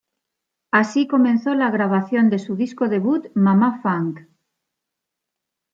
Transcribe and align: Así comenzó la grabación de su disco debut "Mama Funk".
Así 0.71 1.07
comenzó 1.07 1.53
la 1.53 1.69
grabación 1.69 2.31
de 2.31 2.39
su 2.39 2.55
disco 2.55 2.89
debut 2.89 3.27
"Mama 3.35 3.81
Funk". 3.83 4.21